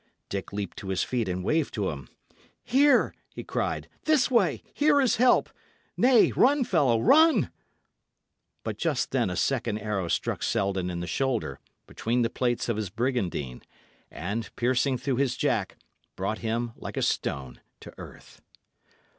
[0.29, 2.09] Dick leaped to his feet and waved to him.
[2.63, 3.87] "Here!" he cried.
[4.05, 4.63] "This way!
[4.73, 5.51] here is help!
[5.95, 7.51] Nay, run, fellow run!"
[8.63, 12.77] But just then a second arrow struck Selden in the shoulder, between the plates of
[12.77, 13.61] his brigandine,
[14.09, 15.77] and, piercing through his jack,
[16.15, 18.41] brought him, like a stone, to earth.